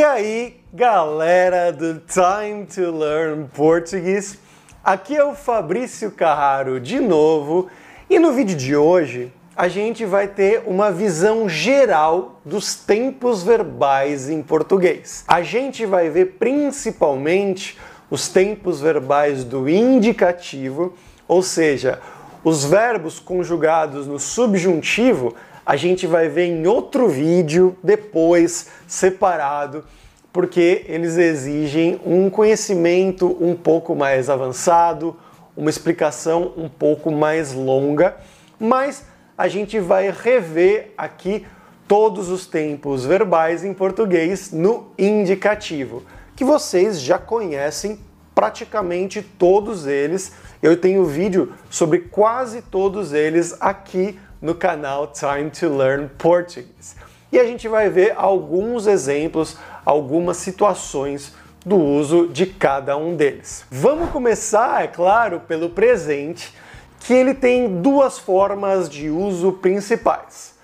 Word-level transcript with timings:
E 0.00 0.02
aí, 0.02 0.56
galera 0.72 1.70
do 1.70 2.00
Time 2.00 2.64
to 2.64 2.90
Learn 2.90 3.48
Português, 3.52 4.38
aqui 4.82 5.14
é 5.14 5.22
o 5.22 5.34
Fabrício 5.34 6.10
Carraro 6.10 6.80
de 6.80 6.98
novo 6.98 7.68
e 8.08 8.18
no 8.18 8.32
vídeo 8.32 8.56
de 8.56 8.74
hoje 8.74 9.30
a 9.54 9.68
gente 9.68 10.06
vai 10.06 10.26
ter 10.26 10.62
uma 10.64 10.90
visão 10.90 11.46
geral 11.50 12.40
dos 12.46 12.74
tempos 12.74 13.42
verbais 13.42 14.30
em 14.30 14.42
português. 14.42 15.22
A 15.28 15.42
gente 15.42 15.84
vai 15.84 16.08
ver 16.08 16.36
principalmente 16.38 17.78
os 18.10 18.26
tempos 18.26 18.80
verbais 18.80 19.44
do 19.44 19.68
indicativo, 19.68 20.94
ou 21.28 21.42
seja, 21.42 22.00
os 22.42 22.64
verbos 22.64 23.20
conjugados 23.20 24.06
no 24.06 24.18
subjuntivo 24.18 25.34
a 25.70 25.76
gente 25.76 26.04
vai 26.04 26.28
ver 26.28 26.46
em 26.46 26.66
outro 26.66 27.08
vídeo 27.08 27.76
depois, 27.80 28.66
separado, 28.88 29.84
porque 30.32 30.84
eles 30.88 31.16
exigem 31.16 32.00
um 32.04 32.28
conhecimento 32.28 33.36
um 33.40 33.54
pouco 33.54 33.94
mais 33.94 34.28
avançado, 34.28 35.16
uma 35.56 35.70
explicação 35.70 36.52
um 36.56 36.68
pouco 36.68 37.12
mais 37.12 37.52
longa, 37.52 38.16
mas 38.58 39.04
a 39.38 39.46
gente 39.46 39.78
vai 39.78 40.10
rever 40.10 40.90
aqui 40.98 41.46
todos 41.86 42.30
os 42.30 42.46
tempos 42.46 43.04
verbais 43.04 43.62
em 43.62 43.72
português 43.72 44.50
no 44.50 44.88
indicativo, 44.98 46.02
que 46.34 46.42
vocês 46.42 47.00
já 47.00 47.16
conhecem 47.16 48.00
praticamente 48.34 49.22
todos 49.22 49.86
eles. 49.86 50.32
Eu 50.60 50.76
tenho 50.76 51.04
vídeo 51.04 51.52
sobre 51.70 52.00
quase 52.00 52.60
todos 52.60 53.12
eles 53.12 53.56
aqui 53.60 54.18
no 54.40 54.54
canal 54.54 55.06
Time 55.08 55.50
to 55.50 55.68
Learn 55.68 56.08
Portuguese. 56.16 56.96
E 57.32 57.38
a 57.38 57.44
gente 57.44 57.68
vai 57.68 57.88
ver 57.88 58.14
alguns 58.16 58.86
exemplos, 58.86 59.56
algumas 59.84 60.36
situações 60.38 61.32
do 61.64 61.76
uso 61.76 62.26
de 62.26 62.46
cada 62.46 62.96
um 62.96 63.14
deles. 63.14 63.64
Vamos 63.70 64.10
começar, 64.10 64.82
é 64.82 64.86
claro, 64.86 65.40
pelo 65.40 65.70
presente, 65.70 66.54
que 67.00 67.12
ele 67.12 67.34
tem 67.34 67.80
duas 67.80 68.18
formas 68.18 68.88
de 68.88 69.10
uso 69.10 69.52
principais. 69.52 70.54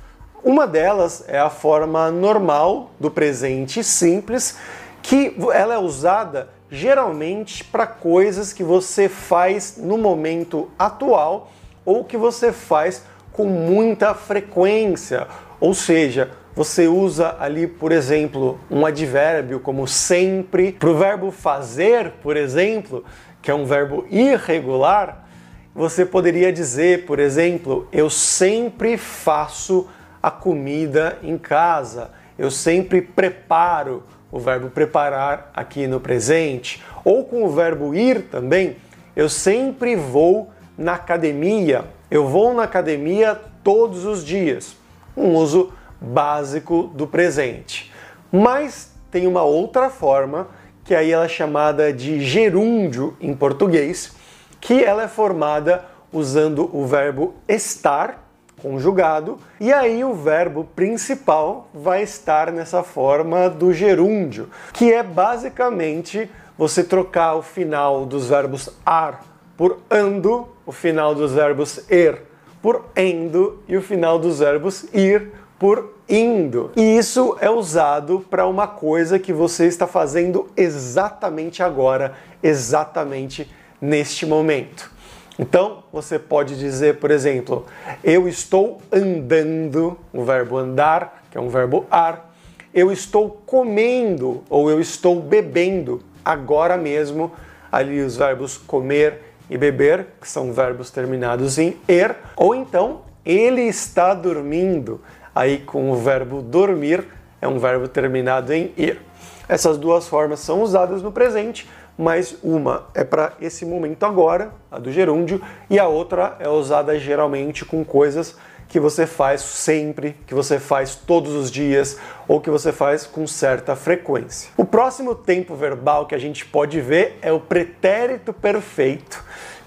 Uma 0.43 0.67
delas 0.67 1.25
é 1.29 1.39
a 1.39 1.51
forma 1.51 2.11
normal 2.11 2.91
do 2.99 3.11
presente 3.11 3.83
simples, 3.83 4.57
que 5.03 5.37
ela 5.53 5.75
é 5.75 5.79
usada 5.79 6.49
geralmente 6.71 7.63
para 7.65 7.87
coisas 7.87 8.53
que 8.53 8.65
você 8.65 9.09
faz 9.09 9.77
no 9.77 9.97
momento 9.97 10.71
atual 10.79 11.51
ou 11.85 12.05
que 12.05 12.17
você 12.17 12.53
faz 12.53 13.03
com 13.37 13.45
muita 13.45 14.15
frequência. 14.15 15.27
Ou 15.61 15.75
seja, 15.75 16.31
você 16.55 16.89
usa 16.89 17.37
ali, 17.39 17.67
por 17.67 17.93
exemplo, 17.93 18.59
um 18.71 18.87
advérbio 18.87 19.61
como 19.61 19.87
sempre. 19.87 20.73
Para 20.73 20.89
o 20.89 20.97
verbo 20.97 21.31
fazer, 21.31 22.13
por 22.23 22.35
exemplo, 22.35 23.05
que 23.43 23.51
é 23.51 23.55
um 23.55 23.67
verbo 23.67 24.07
irregular, 24.11 25.27
você 25.75 26.07
poderia 26.07 26.51
dizer, 26.51 27.05
por 27.05 27.19
exemplo, 27.19 27.87
eu 27.93 28.09
sempre 28.09 28.97
faço 28.97 29.87
a 30.23 30.31
comida 30.31 31.19
em 31.23 31.37
casa, 31.37 32.11
eu 32.39 32.51
sempre 32.51 33.03
preparo, 33.03 34.03
o 34.33 34.39
verbo 34.39 34.71
preparar 34.71 35.51
aqui 35.55 35.87
no 35.87 36.01
presente, 36.01 36.83
ou 37.05 37.25
com 37.25 37.45
o 37.45 37.51
verbo 37.51 37.95
ir 37.95 38.23
também, 38.23 38.77
eu 39.15 39.29
sempre 39.29 39.95
vou 39.95 40.51
na 40.77 40.95
academia, 40.95 41.85
eu 42.11 42.27
vou 42.27 42.55
na 42.55 42.65
academia 42.65 43.35
todos 43.63 44.05
os 44.05 44.25
dias. 44.25 44.77
Um 45.17 45.35
uso 45.35 45.73
básico 46.01 46.91
do 46.95 47.07
presente. 47.07 47.93
Mas 48.31 48.93
tem 49.11 49.27
uma 49.27 49.43
outra 49.43 49.89
forma, 49.89 50.49
que 50.85 50.95
aí 50.95 51.11
ela 51.11 51.25
é 51.25 51.29
chamada 51.29 51.93
de 51.93 52.21
gerúndio 52.21 53.17
em 53.21 53.35
português, 53.35 54.15
que 54.61 54.85
ela 54.85 55.05
é 55.05 55.09
formada 55.09 55.85
usando 56.13 56.71
o 56.73 56.87
verbo 56.87 57.35
estar 57.49 58.25
conjugado, 58.61 59.39
e 59.61 59.73
aí 59.73 60.03
o 60.03 60.15
verbo 60.15 60.65
principal 60.65 61.69
vai 61.75 62.03
estar 62.03 62.51
nessa 62.51 62.83
forma 62.83 63.51
do 63.51 63.73
gerúndio, 63.73 64.49
que 64.73 64.93
é 64.93 65.03
basicamente 65.03 66.31
você 66.57 66.83
trocar 66.83 67.35
o 67.35 67.43
final 67.43 68.07
dos 68.07 68.29
verbos 68.29 68.71
ar 68.85 69.23
por 69.57 69.79
ando, 69.91 70.49
o 70.67 70.73
final 70.73 71.15
dos 71.15 71.33
verbos 71.33 71.89
er 71.89 72.23
por 72.61 72.87
endo 72.97 73.63
e 73.69 73.77
o 73.77 73.83
final 73.83 74.19
dos 74.19 74.41
verbos 74.41 74.85
ir 74.93 75.31
por 75.59 75.95
indo. 76.09 76.71
E 76.77 76.99
isso 76.99 77.37
é 77.41 77.49
usado 77.49 78.27
para 78.29 78.47
uma 78.47 78.67
coisa 78.67 79.19
que 79.19 79.33
você 79.33 79.67
está 79.67 79.87
fazendo 79.87 80.49
exatamente 80.57 81.63
agora, 81.63 82.15
exatamente 82.43 83.51
neste 83.81 84.27
momento. 84.27 84.91
Então, 85.39 85.85
você 85.93 86.19
pode 86.19 86.59
dizer, 86.59 86.97
por 86.97 87.11
exemplo, 87.11 87.67
eu 88.03 88.27
estou 88.27 88.81
andando, 88.91 89.99
o 90.13 90.25
verbo 90.25 90.57
andar, 90.57 91.25
que 91.31 91.37
é 91.37 91.41
um 91.41 91.49
verbo 91.49 91.87
ar. 91.91 92.35
Eu 92.73 92.91
estou 92.91 93.43
comendo 93.45 94.43
ou 94.49 94.71
eu 94.71 94.81
estou 94.81 95.21
bebendo 95.21 96.03
agora 96.25 96.77
mesmo. 96.77 97.33
Ali 97.71 98.01
os 98.01 98.17
verbos 98.17 98.57
comer 98.57 99.36
e 99.49 99.57
beber, 99.57 100.07
que 100.21 100.29
são 100.29 100.53
verbos 100.53 100.91
terminados 100.91 101.59
em 101.59 101.77
er, 101.89 102.17
ou 102.37 102.55
então 102.55 103.03
ele 103.25 103.63
está 103.63 104.15
dormindo, 104.15 105.01
aí 105.35 105.59
com 105.59 105.91
o 105.91 105.97
verbo 105.97 106.41
dormir 106.41 107.05
é 107.41 107.49
um 107.49 107.59
verbo 107.59 107.89
terminado 107.89 108.53
em 108.53 108.73
ir. 108.77 109.01
Essas 109.49 109.79
duas 109.79 110.09
formas 110.09 110.41
são 110.41 110.63
usadas 110.63 111.03
no 111.03 111.13
presente, 111.13 111.69
mas 111.97 112.37
uma 112.43 112.87
é 112.95 113.05
para 113.05 113.33
esse 113.41 113.65
momento 113.65 114.05
agora, 114.05 114.51
a 114.71 114.79
do 114.79 114.93
gerúndio, 114.93 115.41
e 115.71 115.79
a 115.79 115.87
outra 115.87 116.37
é 116.41 116.49
usada 116.49 116.99
geralmente 116.99 117.65
com 117.65 117.85
coisas 117.85 118.37
que 118.69 118.81
você 118.81 119.07
faz 119.07 119.41
sempre, 119.41 120.17
que 120.27 120.35
você 120.35 120.59
faz 120.59 120.95
todos 120.95 121.33
os 121.33 121.51
dias 121.51 121.99
ou 122.27 122.41
que 122.41 122.51
você 122.51 122.73
faz 122.73 123.07
com 123.07 123.27
certa 123.27 123.77
frequência. 123.77 124.51
O 124.57 124.65
próximo 124.65 125.15
tempo 125.15 125.55
verbal 125.55 126.07
que 126.07 126.15
a 126.15 126.19
gente 126.19 126.45
pode 126.45 126.81
ver 126.81 127.19
é 127.23 127.33
o 127.33 127.41
pretérito 127.41 128.33
perfeito, 128.33 129.23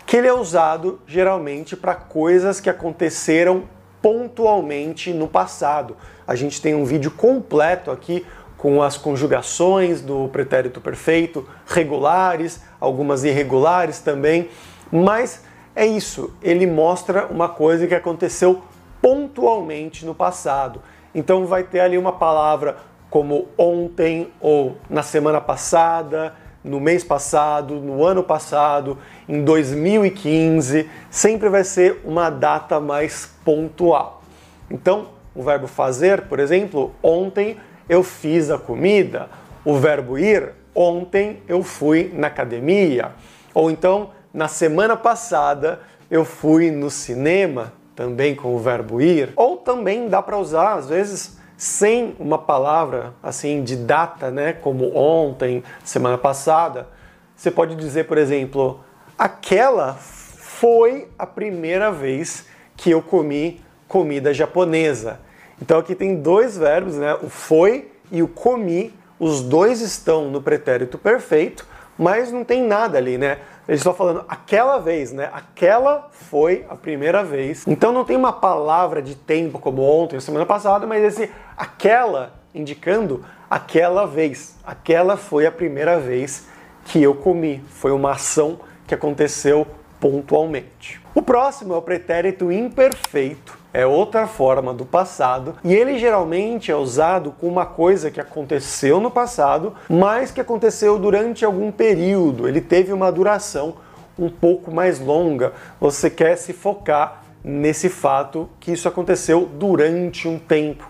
que 0.06 0.18
ele 0.18 0.28
é 0.28 0.34
usado 0.34 1.00
geralmente 1.08 1.76
para 1.76 1.96
coisas 1.96 2.60
que 2.60 2.70
aconteceram 2.70 3.64
pontualmente 4.02 5.14
no 5.14 5.28
passado. 5.28 5.96
A 6.28 6.36
gente 6.36 6.62
tem 6.62 6.76
um 6.76 6.86
vídeo 6.86 7.12
completo 7.12 7.92
aqui 7.92 8.26
com 8.58 8.84
as 8.84 8.98
conjugações 8.98 10.02
do 10.02 10.28
pretérito 10.28 10.82
perfeito, 10.82 11.48
regulares, 11.66 12.62
algumas 12.80 13.24
irregulares 13.24 14.00
também, 14.00 14.50
mas 14.92 15.44
é 15.74 15.86
isso, 15.86 16.34
ele 16.42 16.68
mostra 16.68 17.28
uma 17.28 17.48
coisa 17.48 17.88
que 17.88 17.96
aconteceu 17.96 18.62
pontualmente 19.02 20.06
no 20.06 20.14
passado. 20.14 20.82
Então 21.14 21.46
vai 21.46 21.64
ter 21.64 21.80
ali 21.80 21.98
uma 21.98 22.14
palavra 22.14 22.78
como 23.10 23.48
ontem 23.58 24.32
ou 24.40 24.78
na 24.90 25.02
semana 25.02 25.42
passada, 25.42 26.34
no 26.64 26.80
mês 26.80 27.04
passado, 27.04 27.76
no 27.76 28.04
ano 28.04 28.24
passado, 28.24 28.98
em 29.28 29.44
2015, 29.44 30.90
sempre 31.10 31.50
vai 31.50 31.64
ser 31.64 32.02
uma 32.04 32.30
data 32.30 32.80
mais 32.80 33.34
pontual. 33.44 34.22
Então, 34.70 35.10
o 35.34 35.42
verbo 35.42 35.68
fazer, 35.68 36.24
por 36.24 36.40
exemplo, 36.40 36.94
ontem 37.02 37.58
eu 37.88 38.04
fiz 38.04 38.52
a 38.52 38.58
comida. 38.58 39.30
O 39.64 39.76
verbo 39.76 40.18
ir, 40.18 40.54
ontem 40.76 41.42
eu 41.48 41.64
fui 41.64 42.12
na 42.14 42.28
academia. 42.28 43.12
Ou 43.54 43.72
então, 43.72 44.12
na 44.34 44.48
semana 44.48 44.96
passada 44.96 45.80
eu 46.12 46.26
fui 46.26 46.72
no 46.72 46.90
cinema 46.90 47.74
também 48.00 48.34
com 48.34 48.56
o 48.56 48.60
verbo 48.60 49.02
ir, 49.02 49.34
ou 49.36 49.58
também 49.58 50.08
dá 50.08 50.22
para 50.22 50.38
usar, 50.38 50.76
às 50.76 50.88
vezes, 50.88 51.38
sem 51.58 52.16
uma 52.18 52.38
palavra 52.38 53.14
assim 53.22 53.62
de 53.62 53.76
data, 53.76 54.32
né, 54.32 54.54
como 54.54 54.96
ontem, 54.96 55.62
semana 55.84 56.18
passada. 56.18 56.88
Você 57.36 57.52
pode 57.52 57.76
dizer, 57.76 58.06
por 58.06 58.18
exemplo, 58.18 58.80
aquela 59.18 59.96
foi 59.96 61.10
a 61.20 61.28
primeira 61.28 61.92
vez 61.92 62.46
que 62.78 62.90
eu 62.90 63.02
comi 63.02 63.60
comida 63.86 64.34
japonesa. 64.34 65.20
Então 65.62 65.78
aqui 65.78 65.94
tem 65.94 66.16
dois 66.22 66.58
verbos, 66.58 66.96
né, 66.96 67.18
o 67.22 67.30
foi 67.30 67.92
e 68.10 68.24
o 68.24 68.30
comi, 68.30 68.94
os 69.20 69.42
dois 69.42 69.82
estão 69.82 70.32
no 70.32 70.42
pretérito 70.42 70.98
perfeito, 70.98 71.68
mas 71.98 72.32
não 72.32 72.46
tem 72.46 72.64
nada 72.64 72.98
ali, 72.98 73.18
né? 73.18 73.40
Eles 73.70 73.82
estão 73.82 73.94
falando 73.94 74.26
aquela 74.28 74.80
vez, 74.80 75.12
né? 75.12 75.30
Aquela 75.32 76.10
foi 76.12 76.66
a 76.68 76.76
primeira 76.76 77.24
vez. 77.24 77.68
Então 77.68 77.92
não 77.92 78.04
tem 78.04 78.18
uma 78.18 78.34
palavra 78.34 79.00
de 79.00 79.14
tempo 79.14 79.60
como 79.60 79.84
ontem 79.84 80.16
ou 80.16 80.22
semana 80.22 80.44
passada, 80.44 80.88
mas 80.88 81.04
esse 81.04 81.32
aquela 81.56 82.34
indicando 82.54 83.24
aquela 83.48 84.08
vez. 84.08 84.58
Aquela 84.66 85.16
foi 85.16 85.46
a 85.46 85.52
primeira 85.52 86.00
vez 86.00 86.48
que 86.84 87.04
eu 87.04 87.14
comi. 87.14 87.64
Foi 87.70 87.92
uma 87.92 88.14
ação 88.14 88.60
que 88.88 88.96
aconteceu 88.96 89.68
pontualmente. 90.00 91.02
O 91.14 91.22
próximo 91.22 91.74
é 91.74 91.78
o 91.78 91.82
pretérito 91.82 92.52
imperfeito 92.52 93.60
é 93.74 93.86
outra 93.86 94.26
forma 94.26 94.74
do 94.74 94.86
passado 94.86 95.56
e 95.64 95.74
ele 95.74 96.00
geralmente 96.00 96.72
é 96.72 96.76
usado 96.76 97.32
com 97.32 97.48
uma 97.48 97.66
coisa 97.66 98.10
que 98.10 98.20
aconteceu 98.20 99.00
no 99.00 99.12
passado, 99.12 99.76
mas 99.88 100.32
que 100.32 100.42
aconteceu 100.42 100.98
durante 100.98 101.46
algum 101.46 101.72
período. 101.72 102.48
Ele 102.48 102.62
teve 102.62 102.92
uma 102.92 103.12
duração 103.12 103.76
um 104.18 104.30
pouco 104.30 104.72
mais 104.74 105.00
longa. 105.00 105.54
Você 105.80 106.10
quer 106.10 106.36
se 106.36 106.52
focar 106.52 107.24
nesse 107.44 107.90
fato 107.90 108.50
que 108.60 108.72
isso 108.72 108.88
aconteceu 108.88 109.46
durante 109.46 110.28
um 110.28 110.40
tempo. 110.40 110.90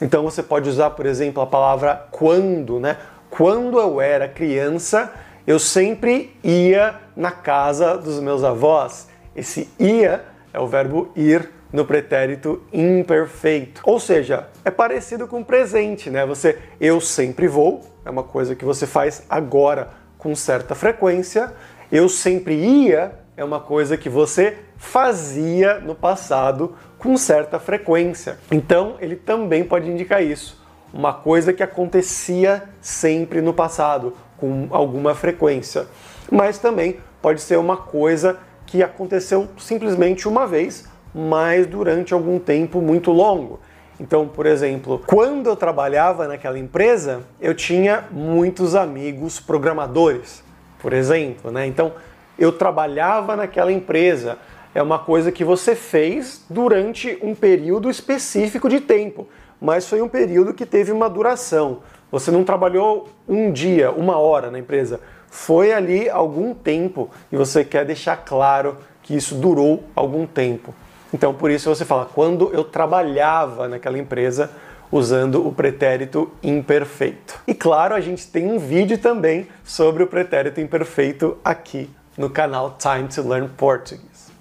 Então 0.00 0.22
você 0.24 0.42
pode 0.42 0.68
usar, 0.68 0.90
por 0.90 1.06
exemplo, 1.06 1.42
a 1.42 1.46
palavra 1.46 2.06
quando, 2.10 2.80
né? 2.80 2.96
Quando 3.30 3.78
eu 3.78 4.00
era 4.00 4.28
criança, 4.28 5.12
eu 5.46 5.58
sempre 5.58 6.34
ia 6.42 7.00
na 7.16 7.30
casa 7.30 7.96
dos 7.96 8.20
meus 8.20 8.42
avós. 8.44 9.08
Esse 9.34 9.70
ia 9.78 10.24
é 10.52 10.58
o 10.60 10.66
verbo 10.66 11.10
ir 11.16 11.50
no 11.72 11.84
pretérito 11.84 12.62
imperfeito. 12.72 13.80
Ou 13.84 13.98
seja, 13.98 14.48
é 14.64 14.70
parecido 14.70 15.26
com 15.26 15.42
presente, 15.42 16.08
né? 16.08 16.24
Você 16.24 16.58
eu 16.80 17.00
sempre 17.00 17.48
vou, 17.48 17.80
é 18.04 18.10
uma 18.10 18.22
coisa 18.22 18.54
que 18.54 18.64
você 18.64 18.86
faz 18.86 19.24
agora 19.28 19.90
com 20.16 20.34
certa 20.34 20.74
frequência. 20.74 21.52
Eu 21.90 22.08
sempre 22.08 22.54
ia 22.54 23.24
é 23.36 23.44
uma 23.44 23.58
coisa 23.58 23.96
que 23.96 24.08
você 24.08 24.58
fazia 24.76 25.80
no 25.80 25.94
passado 25.94 26.76
com 26.98 27.16
certa 27.16 27.58
frequência. 27.58 28.38
Então, 28.50 28.96
ele 29.00 29.16
também 29.16 29.64
pode 29.64 29.90
indicar 29.90 30.22
isso, 30.22 30.62
uma 30.92 31.12
coisa 31.12 31.52
que 31.52 31.62
acontecia 31.62 32.62
sempre 32.80 33.40
no 33.40 33.52
passado, 33.52 34.14
com 34.36 34.68
alguma 34.70 35.14
frequência. 35.14 35.86
Mas 36.34 36.58
também 36.58 36.96
pode 37.22 37.40
ser 37.40 37.56
uma 37.56 37.76
coisa 37.76 38.38
que 38.66 38.82
aconteceu 38.82 39.46
simplesmente 39.56 40.26
uma 40.26 40.48
vez, 40.48 40.84
mas 41.14 41.64
durante 41.64 42.12
algum 42.12 42.40
tempo 42.40 42.80
muito 42.80 43.12
longo. 43.12 43.60
Então, 44.00 44.26
por 44.26 44.44
exemplo, 44.44 45.00
quando 45.06 45.48
eu 45.48 45.54
trabalhava 45.54 46.26
naquela 46.26 46.58
empresa, 46.58 47.22
eu 47.40 47.54
tinha 47.54 48.06
muitos 48.10 48.74
amigos 48.74 49.38
programadores, 49.38 50.42
por 50.80 50.92
exemplo, 50.92 51.52
né? 51.52 51.68
Então, 51.68 51.92
eu 52.36 52.50
trabalhava 52.50 53.36
naquela 53.36 53.70
empresa. 53.70 54.36
É 54.74 54.82
uma 54.82 54.98
coisa 54.98 55.30
que 55.30 55.44
você 55.44 55.76
fez 55.76 56.44
durante 56.50 57.16
um 57.22 57.32
período 57.32 57.88
específico 57.88 58.68
de 58.68 58.80
tempo, 58.80 59.28
mas 59.60 59.88
foi 59.88 60.02
um 60.02 60.08
período 60.08 60.52
que 60.52 60.66
teve 60.66 60.90
uma 60.90 61.08
duração. 61.08 61.78
Você 62.10 62.32
não 62.32 62.42
trabalhou 62.42 63.08
um 63.28 63.52
dia, 63.52 63.92
uma 63.92 64.18
hora 64.18 64.50
na 64.50 64.58
empresa. 64.58 64.98
Foi 65.34 65.72
ali 65.72 66.08
algum 66.08 66.54
tempo 66.54 67.10
e 67.30 67.36
você 67.36 67.64
quer 67.64 67.84
deixar 67.84 68.18
claro 68.18 68.78
que 69.02 69.16
isso 69.16 69.34
durou 69.34 69.82
algum 69.94 70.28
tempo. 70.28 70.72
Então, 71.12 71.34
por 71.34 71.50
isso 71.50 71.68
você 71.68 71.84
fala, 71.84 72.06
quando 72.06 72.54
eu 72.54 72.62
trabalhava 72.62 73.66
naquela 73.66 73.98
empresa, 73.98 74.48
usando 74.92 75.44
o 75.44 75.52
pretérito 75.52 76.30
imperfeito. 76.40 77.42
E 77.48 77.52
claro, 77.52 77.96
a 77.96 78.00
gente 78.00 78.28
tem 78.28 78.46
um 78.46 78.60
vídeo 78.60 78.96
também 78.96 79.48
sobre 79.64 80.04
o 80.04 80.06
pretérito 80.06 80.60
imperfeito 80.60 81.36
aqui 81.44 81.90
no 82.16 82.30
canal 82.30 82.78
Time 82.78 83.08
to 83.08 83.28
Learn 83.28 83.48
Portuguese. 83.56 84.32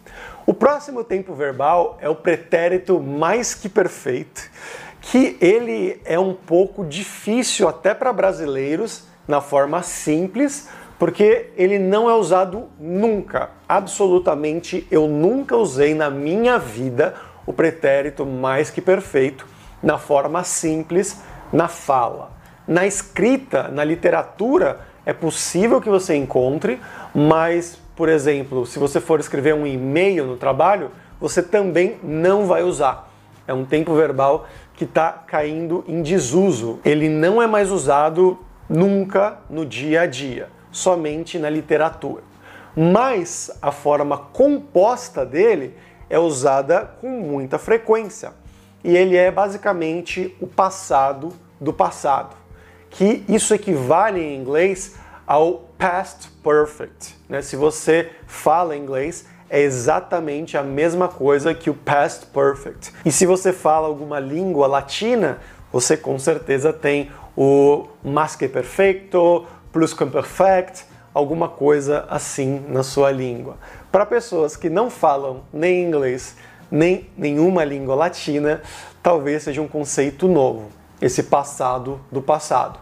O 0.46 0.54
próximo 0.54 1.04
tempo 1.04 1.34
verbal 1.34 1.98
é 2.02 2.08
o 2.08 2.16
pretérito 2.16 3.00
mais 3.00 3.56
que 3.56 3.68
perfeito 3.68 4.44
que 5.02 5.38
ele 5.42 6.00
é 6.06 6.20
um 6.20 6.36
pouco 6.36 6.86
difícil 6.86 7.68
até 7.68 7.96
para 7.96 8.14
brasileiros 8.14 9.06
na 9.28 9.42
forma 9.42 9.82
simples, 9.82 10.68
porque 11.04 11.50
ele 11.58 11.78
não 11.78 12.10
é 12.10 12.16
usado 12.16 12.70
nunca. 12.80 13.50
Absolutamente, 13.68 14.88
eu 14.90 15.06
nunca 15.06 15.58
usei 15.58 15.94
na 15.94 16.10
minha 16.10 16.58
vida 16.58 17.16
o 17.46 17.52
pretérito 17.52 18.26
mais 18.26 18.70
que 18.70 18.80
perfeito 18.80 19.46
na 19.82 19.98
forma 19.98 20.46
simples 20.46 21.22
na 21.52 21.68
fala. 21.68 22.32
Na 22.66 22.88
escrita, 22.88 23.68
na 23.68 23.84
literatura, 23.84 24.80
é 25.06 25.12
possível 25.12 25.82
que 25.82 25.90
você 25.90 26.16
encontre, 26.16 26.80
mas, 27.14 27.78
por 27.98 28.08
exemplo, 28.08 28.66
se 28.66 28.80
você 28.80 29.02
for 29.02 29.20
escrever 29.20 29.54
um 29.54 29.68
e-mail 29.68 30.26
no 30.26 30.38
trabalho, 30.38 30.90
você 31.20 31.44
também 31.44 31.98
não 32.02 32.46
vai 32.46 32.64
usar. 32.64 33.12
É 33.46 33.54
um 33.54 33.66
tempo 33.66 33.94
verbal 33.94 34.48
que 34.74 34.86
está 34.86 35.12
caindo 35.12 35.84
em 35.86 36.02
desuso. 36.02 36.80
Ele 36.86 37.10
não 37.10 37.42
é 37.42 37.46
mais 37.46 37.72
usado 37.72 38.40
nunca 38.70 39.40
no 39.50 39.66
dia 39.66 40.04
a 40.04 40.06
dia, 40.06 40.48
somente 40.74 41.40
na 41.40 41.50
literatura. 41.50 42.24
Mas 42.76 43.50
a 43.62 43.72
forma 43.72 44.18
composta 44.18 45.26
dele 45.26 45.78
é 46.10 46.20
usada 46.20 46.98
com 47.00 47.08
muita 47.08 47.58
frequência. 47.58 48.34
E 48.84 48.98
ele 48.98 49.16
é 49.16 49.32
basicamente 49.32 50.36
o 50.42 50.48
passado 50.48 51.32
do 51.62 51.72
passado, 51.72 52.36
que 52.90 53.24
isso 53.30 53.54
equivale 53.54 54.20
em 54.20 54.36
inglês 54.36 54.96
ao 55.26 55.70
past 55.78 56.30
perfect. 56.44 57.16
Né? 57.30 57.42
Se 57.42 57.56
você 57.56 58.12
fala 58.28 58.76
inglês, 58.76 59.26
é 59.50 59.62
exatamente 59.62 60.58
a 60.58 60.64
mesma 60.64 61.08
coisa 61.08 61.54
que 61.54 61.70
o 61.70 61.74
past 61.74 62.26
perfect. 62.28 62.92
E 63.06 63.12
se 63.12 63.26
você 63.26 63.54
fala 63.54 63.88
alguma 63.88 64.20
língua 64.20 64.68
latina, 64.68 65.40
você 65.72 65.96
com 65.96 66.20
certeza 66.20 66.74
tem 66.74 67.10
o 67.38 67.88
más 68.04 68.36
que 68.36 68.48
perfecto, 68.48 69.46
plus 69.74 69.94
que 69.94 70.06
perfect, 70.06 70.86
alguma 71.14 71.50
coisa 71.50 72.06
assim 72.10 72.64
na 72.70 72.84
sua 72.84 73.12
língua. 73.12 73.58
Para 73.92 74.06
pessoas 74.06 74.56
que 74.56 74.70
não 74.70 74.90
falam 74.90 75.44
nem 75.52 75.84
inglês, 75.84 76.38
nem 76.72 77.10
nenhuma 77.18 77.66
língua 77.66 77.96
latina, 77.96 78.62
talvez 79.02 79.44
seja 79.44 79.62
um 79.62 79.68
conceito 79.68 80.28
novo, 80.28 80.70
esse 81.02 81.24
passado 81.24 82.00
do 82.12 82.22
passado. 82.22 82.80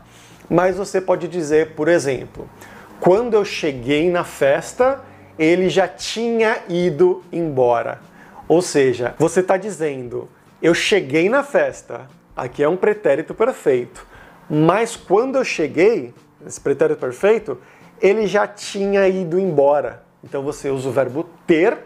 Mas 0.50 0.76
você 0.76 1.00
pode 1.00 1.28
dizer, 1.28 1.76
por 1.76 1.88
exemplo, 1.88 2.48
quando 3.00 3.34
eu 3.34 3.46
cheguei 3.46 4.10
na 4.12 4.24
festa, 4.24 5.02
ele 5.40 5.70
já 5.70 5.88
tinha 5.88 6.60
ido 6.70 7.24
embora. 7.32 8.00
Ou 8.48 8.62
seja, 8.62 9.16
você 9.18 9.40
está 9.40 9.56
dizendo, 9.56 10.30
eu 10.62 10.74
cheguei 10.74 11.30
na 11.30 11.42
festa, 11.42 12.08
aqui 12.36 12.62
é 12.62 12.68
um 12.68 12.76
pretérito 12.76 13.34
perfeito, 13.34 14.06
mas 14.50 14.98
quando 14.98 15.38
eu 15.38 15.46
cheguei, 15.46 16.14
esse 16.46 16.60
pretérito 16.60 17.00
perfeito, 17.00 17.58
ele 18.02 18.28
já 18.28 18.48
tinha 18.48 19.08
ido 19.08 19.40
embora. 19.40 20.04
Então 20.24 20.44
você 20.44 20.70
usa 20.70 20.90
o 20.90 20.92
verbo 20.92 21.26
ter 21.46 21.78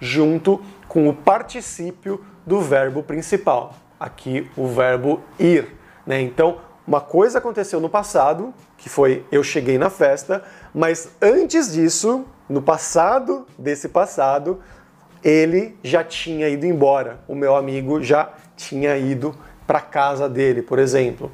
junto 0.00 0.60
com 0.88 1.08
o 1.08 1.14
particípio 1.14 2.24
do 2.46 2.60
verbo 2.60 3.02
principal. 3.02 3.74
Aqui 3.98 4.50
o 4.56 4.66
verbo 4.66 5.20
ir. 5.38 5.76
Né? 6.06 6.20
Então, 6.20 6.58
uma 6.86 7.00
coisa 7.00 7.38
aconteceu 7.38 7.80
no 7.80 7.88
passado, 7.88 8.52
que 8.76 8.88
foi 8.88 9.24
eu 9.30 9.44
cheguei 9.44 9.78
na 9.78 9.88
festa, 9.88 10.42
mas 10.74 11.10
antes 11.22 11.72
disso 11.72 12.24
no 12.48 12.60
passado 12.60 13.46
desse 13.56 13.88
passado, 13.88 14.60
ele 15.22 15.78
já 15.82 16.02
tinha 16.02 16.48
ido 16.48 16.66
embora. 16.66 17.20
O 17.28 17.34
meu 17.34 17.54
amigo 17.54 18.02
já 18.02 18.32
tinha 18.56 18.96
ido 18.96 19.34
para 19.66 19.80
casa 19.80 20.28
dele, 20.28 20.60
por 20.60 20.78
exemplo. 20.78 21.30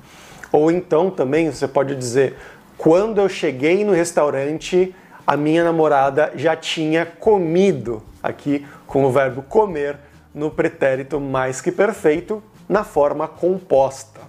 Ou 0.52 0.70
então 0.70 1.10
também 1.10 1.50
você 1.50 1.66
pode 1.66 1.94
dizer: 1.94 2.36
quando 2.78 3.20
eu 3.20 3.28
cheguei 3.28 3.84
no 3.84 3.92
restaurante, 3.92 4.94
a 5.26 5.36
minha 5.36 5.64
namorada 5.64 6.32
já 6.36 6.54
tinha 6.54 7.04
comido, 7.04 8.00
aqui 8.22 8.64
com 8.86 9.04
o 9.04 9.10
verbo 9.10 9.42
comer 9.42 9.98
no 10.32 10.48
pretérito 10.48 11.18
mais 11.18 11.60
que 11.60 11.72
perfeito, 11.72 12.40
na 12.68 12.84
forma 12.84 13.26
composta. 13.26 14.20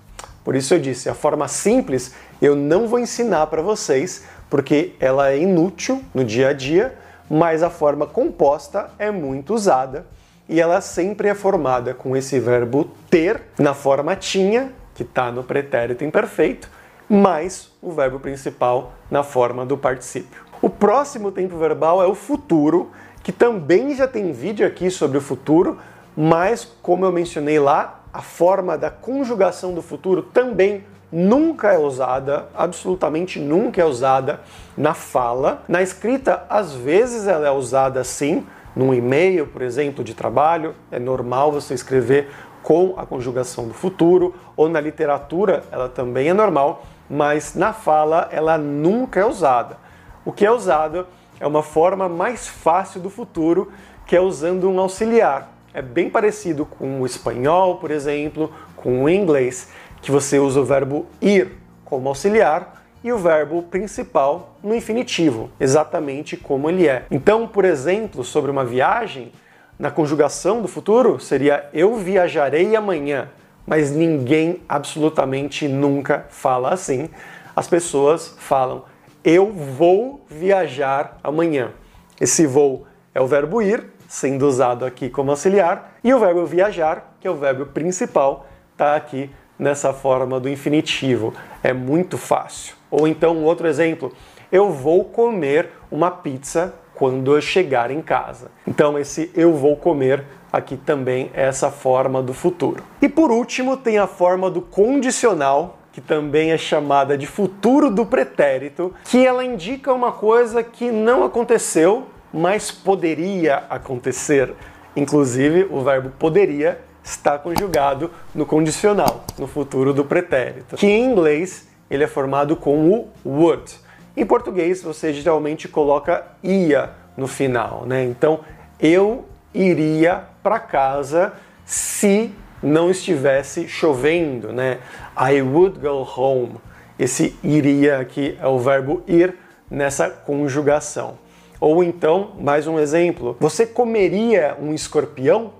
Por 0.44 0.56
isso 0.56 0.74
eu 0.74 0.80
disse, 0.80 1.08
a 1.08 1.14
forma 1.14 1.48
simples 1.48 2.16
eu 2.42 2.56
não 2.56 2.88
vou 2.88 2.98
ensinar 2.98 3.46
para 3.48 3.62
vocês, 3.62 4.26
porque 4.50 4.96
ela 5.00 5.32
é 5.32 5.38
inútil 5.38 6.04
no 6.12 6.24
dia 6.24 6.50
a 6.50 6.54
dia, 6.54 6.96
mas 7.30 7.62
a 7.62 7.70
forma 7.70 8.08
composta 8.08 8.90
é 8.98 9.12
muito 9.12 9.54
usada 9.54 10.08
e 10.48 10.60
ela 10.60 10.82
sempre 10.82 11.28
é 11.28 11.36
formada 11.36 11.94
com 11.94 12.18
esse 12.18 12.40
verbo 12.40 12.90
ter 13.12 13.42
na 13.60 13.76
forma 13.76 14.16
tinha, 14.16 14.72
que 14.96 15.04
está 15.04 15.32
no 15.32 15.44
pretérito 15.44 16.04
imperfeito, 16.04 16.68
mais 17.10 17.72
o 17.82 17.92
verbo 17.92 18.20
principal 18.20 18.94
na 19.10 19.24
forma 19.24 19.66
do 19.66 19.78
particípio. 19.78 20.44
O 20.62 20.70
próximo 20.70 21.32
tempo 21.32 21.58
verbal 21.58 22.04
é 22.04 22.06
o 22.06 22.14
futuro, 22.14 22.92
que 23.24 23.32
também 23.32 23.96
já 23.96 24.08
tem 24.08 24.32
vídeo 24.32 24.68
aqui 24.68 24.92
sobre 24.92 25.18
o 25.18 25.22
futuro, 25.22 25.78
mas 26.16 26.66
como 26.82 27.06
eu 27.06 27.12
mencionei 27.12 27.60
lá, 27.60 28.02
a 28.14 28.22
forma 28.22 28.78
da 28.78 28.92
conjugação 28.92 29.74
do 29.74 29.82
futuro 29.82 30.22
também 30.22 30.84
nunca 31.12 31.74
é 31.74 31.78
usada, 31.78 32.48
absolutamente 32.54 33.40
nunca 33.40 33.82
é 33.82 33.86
usada 33.86 34.42
na 34.78 34.94
fala. 34.94 35.64
Na 35.68 35.82
escrita, 35.82 36.46
às 36.50 36.74
vezes 36.74 37.28
ela 37.28 37.48
é 37.48 37.52
usada 37.52 38.04
sim, 38.04 38.46
num 38.76 38.94
e-mail, 38.94 39.48
por 39.48 39.62
exemplo, 39.62 40.04
de 40.04 40.14
trabalho, 40.14 40.76
é 40.92 41.00
normal 41.00 41.52
você 41.52 41.74
escrever 41.74 42.30
com 42.62 42.94
a 42.98 43.06
conjugação 43.06 43.68
do 43.68 43.74
futuro, 43.74 44.36
ou 44.56 44.70
na 44.70 44.80
literatura 44.80 45.64
ela 45.72 45.90
também 45.90 46.30
é 46.30 46.34
normal, 46.34 46.84
mas 47.10 47.56
na 47.56 47.74
fala 47.74 48.30
ela 48.32 48.58
nunca 48.58 49.20
é 49.20 49.26
usada. 49.26 49.78
O 50.24 50.32
que 50.32 50.46
é 50.46 50.52
usado 50.52 51.08
é 51.40 51.48
uma 51.48 51.64
forma 51.64 52.08
mais 52.08 52.48
fácil 52.48 53.02
do 53.02 53.10
futuro, 53.10 53.72
que 54.06 54.16
é 54.16 54.22
usando 54.22 54.70
um 54.70 54.80
auxiliar, 54.80 55.52
é 55.74 55.82
bem 55.82 56.10
parecido 56.10 56.66
com 56.66 57.02
o 57.02 57.06
espanhol, 57.06 57.78
por 57.78 57.92
exemplo, 57.92 58.52
com 58.76 59.04
o 59.04 59.10
inglês, 59.10 59.70
que 60.02 60.12
você 60.12 60.40
usa 60.40 60.60
o 60.60 60.66
verbo 60.66 61.06
ir 61.22 61.58
como 61.86 62.10
auxiliar 62.10 62.84
e 63.04 63.12
o 63.12 63.18
verbo 63.18 63.64
principal 63.64 64.56
no 64.64 64.76
infinitivo, 64.76 65.50
exatamente 65.60 66.36
como 66.36 66.70
ele 66.70 66.88
é. 66.88 67.06
Então, 67.10 67.48
por 67.48 67.66
exemplo, 67.66 68.24
sobre 68.24 68.52
uma 68.52 68.66
viagem, 68.66 69.32
na 69.78 69.90
conjugação 69.90 70.62
do 70.62 70.68
futuro 70.68 71.20
seria 71.20 71.70
eu 71.74 71.96
viajarei 71.96 72.76
amanhã, 72.76 73.30
mas 73.70 73.92
ninguém 73.92 74.64
absolutamente 74.68 75.68
nunca 75.68 76.26
fala 76.30 76.74
assim. 76.74 77.08
As 77.56 77.68
pessoas 77.68 78.34
falam 78.40 78.84
eu 79.24 79.52
vou 79.52 80.26
viajar 80.28 81.20
amanhã. 81.24 81.72
Esse 82.20 82.48
vou 82.48 82.88
é 83.14 83.22
o 83.22 83.28
verbo 83.28 83.62
ir, 83.62 83.86
sendo 84.08 84.48
usado 84.48 84.84
aqui 84.84 85.08
como 85.08 85.30
auxiliar, 85.30 85.98
e 86.04 86.12
o 86.12 86.20
verbo 86.20 86.48
viajar, 86.48 87.16
que 87.20 87.28
é 87.28 87.32
o 87.32 87.36
verbo 87.36 87.68
principal, 87.68 88.48
está 88.72 88.96
aqui 88.96 89.30
nessa 89.58 89.94
forma 89.94 90.40
do 90.40 90.50
infinitivo. 90.50 91.32
É 91.62 91.72
muito 91.72 92.18
fácil. 92.18 92.76
Ou 92.90 93.08
então, 93.08 93.38
um 93.38 93.44
outro 93.44 93.68
exemplo, 93.68 94.12
eu 94.52 94.72
vou 94.72 95.06
comer 95.06 95.70
uma 95.92 96.10
pizza 96.10 96.74
quando 96.96 97.36
eu 97.36 97.42
chegar 97.42 97.92
em 97.92 98.02
casa. 98.02 98.50
Então, 98.66 98.98
esse 98.98 99.30
eu 99.36 99.54
vou 99.54 99.76
comer 99.76 100.26
aqui 100.52 100.78
também 100.78 101.32
é 101.34 101.44
essa 101.44 101.72
forma 101.72 102.22
do 102.22 102.34
futuro. 102.34 102.84
E 103.02 103.08
por 103.08 103.32
último, 103.32 103.78
tem 103.78 103.98
a 103.98 104.08
forma 104.08 104.50
do 104.50 104.62
condicional, 104.62 105.78
que 105.92 106.02
também 106.02 106.52
é 106.52 106.58
chamada 106.58 107.18
de 107.18 107.26
futuro 107.26 107.90
do 107.90 108.06
pretérito, 108.06 108.94
que 109.06 109.26
ela 109.26 109.44
indica 109.44 109.94
uma 109.94 110.12
coisa 110.12 110.64
que 110.64 110.92
não 110.92 111.24
aconteceu, 111.24 112.08
mas 112.34 112.72
poderia 112.72 113.64
acontecer. 113.70 114.54
Inclusive, 114.96 115.68
o 115.70 115.82
verbo 115.82 116.12
poderia 116.18 116.80
está 117.04 117.38
conjugado 117.38 118.12
no 118.36 118.46
condicional, 118.46 119.24
no 119.38 119.48
futuro 119.48 119.94
do 119.94 120.06
pretérito, 120.06 120.76
que 120.76 120.86
em 120.86 121.06
inglês 121.12 121.68
ele 121.90 122.04
é 122.04 122.08
formado 122.08 122.56
com 122.56 122.90
o 122.90 123.10
would. 123.26 123.80
Em 124.16 124.26
português, 124.26 124.84
você 124.84 125.12
geralmente 125.14 125.68
coloca 125.68 126.26
ia 126.44 126.92
no 127.18 127.28
final, 127.28 127.86
né? 127.86 128.04
Então, 128.04 128.42
eu 128.80 129.26
iria 129.54 130.24
para 130.42 130.60
casa 130.60 131.34
se 131.66 132.32
não 132.62 132.90
estivesse 132.90 133.68
chovendo, 133.68 134.52
né? 134.52 134.80
I 135.18 135.42
would 135.42 135.80
go 135.80 136.08
home. 136.16 136.56
Esse 136.98 137.38
iria 137.44 138.00
aqui 138.00 138.38
é 138.42 138.48
o 138.48 138.60
verbo 138.60 139.04
ir 139.08 139.36
nessa 139.70 140.10
conjugação. 140.10 141.18
Ou 141.60 141.84
então, 141.84 142.32
mais 142.40 142.68
um 142.68 142.80
exemplo, 142.80 143.36
você 143.40 143.66
comeria 143.66 144.58
um 144.62 144.74
escorpião? 144.74 145.54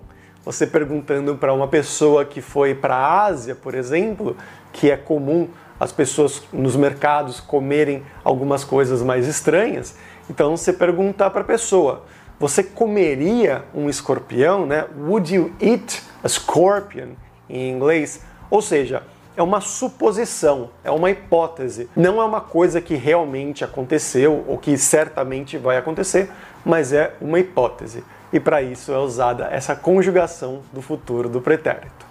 Você 0.46 0.66
perguntando 0.66 1.36
para 1.36 1.54
uma 1.54 1.68
pessoa 1.68 2.26
que 2.26 2.42
foi 2.42 2.74
para 2.74 2.96
a 2.96 3.26
Ásia, 3.26 3.54
por 3.54 3.76
exemplo, 3.76 4.36
que 4.72 4.90
é 4.90 4.98
comum 4.98 5.48
as 5.80 5.92
pessoas 5.92 6.44
nos 6.52 6.76
mercados 6.76 7.40
comerem 7.40 8.04
algumas 8.24 8.64
coisas 8.64 9.02
mais 9.02 9.28
estranhas. 9.28 9.96
Então 10.30 10.56
você 10.56 10.74
perguntar 10.74 11.30
para 11.30 11.42
a 11.42 11.46
pessoa: 11.46 12.04
você 12.40 12.64
comeria 12.64 13.66
um 13.76 13.90
escorpião, 13.90 14.66
né? 14.66 14.86
Would 14.98 15.36
you 15.36 15.54
eat 15.60 16.02
a 16.24 16.30
scorpion 16.30 17.10
em 17.50 17.70
inglês? 17.70 18.22
Ou 18.50 18.62
seja, 18.62 19.04
é 19.36 19.44
uma 19.44 19.62
suposição, 19.62 20.70
é 20.84 20.90
uma 20.90 21.12
hipótese. 21.12 21.90
Não 21.96 22.22
é 22.22 22.26
uma 22.26 22.42
coisa 22.42 22.80
que 22.80 22.96
realmente 22.96 23.64
aconteceu 23.64 24.44
ou 24.48 24.58
que 24.58 24.78
certamente 24.78 25.58
vai 25.58 25.78
acontecer, 25.78 26.30
mas 26.64 26.94
é 26.94 27.14
uma 27.20 27.40
hipótese. 27.40 28.04
E 28.32 28.40
para 28.40 28.62
isso 28.62 28.94
é 28.94 28.98
usada 28.98 29.48
essa 29.52 29.76
conjugação 29.76 30.62
do 30.72 30.82
futuro 30.82 31.28
do 31.28 31.42
pretérito. 31.42 32.08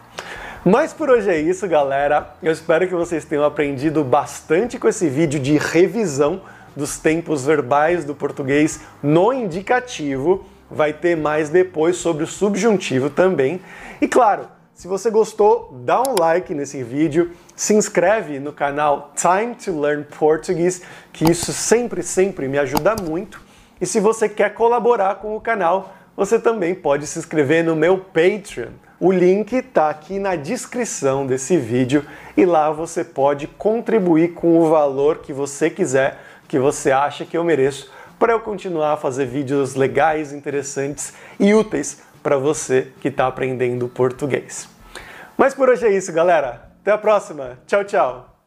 Mas 0.64 0.92
por 0.92 1.08
hoje 1.08 1.30
é 1.30 1.38
isso, 1.38 1.66
galera. 1.68 2.34
Eu 2.42 2.52
espero 2.52 2.86
que 2.86 2.94
vocês 2.94 3.24
tenham 3.24 3.44
aprendido 3.44 4.04
bastante 4.04 4.78
com 4.78 4.88
esse 4.88 5.08
vídeo 5.08 5.40
de 5.40 5.56
revisão 5.56 6.42
dos 6.78 6.96
tempos 6.96 7.44
verbais 7.44 8.04
do 8.04 8.14
português 8.14 8.80
no 9.02 9.32
indicativo. 9.32 10.46
Vai 10.70 10.92
ter 10.92 11.16
mais 11.16 11.48
depois 11.48 11.96
sobre 11.96 12.22
o 12.22 12.26
subjuntivo 12.26 13.10
também. 13.10 13.60
E 14.00 14.06
claro, 14.06 14.46
se 14.72 14.86
você 14.86 15.10
gostou, 15.10 15.76
dá 15.84 16.00
um 16.00 16.14
like 16.16 16.54
nesse 16.54 16.84
vídeo, 16.84 17.32
se 17.56 17.74
inscreve 17.74 18.38
no 18.38 18.52
canal 18.52 19.12
Time 19.16 19.56
to 19.56 19.80
Learn 19.80 20.04
Portuguese, 20.04 20.82
que 21.12 21.28
isso 21.28 21.52
sempre, 21.52 22.00
sempre 22.00 22.46
me 22.46 22.58
ajuda 22.58 22.94
muito. 22.94 23.40
E 23.80 23.86
se 23.86 23.98
você 23.98 24.28
quer 24.28 24.54
colaborar 24.54 25.16
com 25.16 25.36
o 25.36 25.40
canal, 25.40 25.96
você 26.16 26.38
também 26.38 26.76
pode 26.76 27.08
se 27.08 27.18
inscrever 27.18 27.64
no 27.64 27.74
meu 27.74 27.98
Patreon 27.98 28.70
o 29.00 29.12
link 29.12 29.52
está 29.54 29.90
aqui 29.90 30.18
na 30.18 30.34
descrição 30.34 31.24
desse 31.24 31.56
vídeo 31.56 32.04
e 32.36 32.44
lá 32.44 32.72
você 32.72 33.04
pode 33.04 33.46
contribuir 33.46 34.34
com 34.34 34.58
o 34.58 34.68
valor 34.68 35.18
que 35.18 35.32
você 35.32 35.70
quiser, 35.70 36.18
que 36.48 36.58
você 36.58 36.90
acha 36.90 37.24
que 37.24 37.36
eu 37.36 37.44
mereço, 37.44 37.92
para 38.18 38.32
eu 38.32 38.40
continuar 38.40 38.94
a 38.94 38.96
fazer 38.96 39.26
vídeos 39.26 39.74
legais, 39.74 40.32
interessantes 40.32 41.12
e 41.38 41.54
úteis 41.54 42.02
para 42.22 42.36
você 42.36 42.90
que 43.00 43.08
está 43.08 43.26
aprendendo 43.26 43.88
português. 43.88 44.68
Mas 45.36 45.54
por 45.54 45.68
hoje 45.68 45.86
é 45.86 45.90
isso, 45.90 46.12
galera. 46.12 46.68
Até 46.80 46.90
a 46.90 46.98
próxima. 46.98 47.58
Tchau, 47.66 47.84
tchau. 47.84 48.28